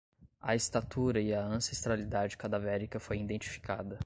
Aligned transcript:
A 0.41 0.55
estatura 0.55 1.21
e 1.21 1.31
a 1.31 1.45
ancestralidade 1.45 2.35
cadavérica 2.35 2.99
foi 2.99 3.19
identificada 3.19 3.99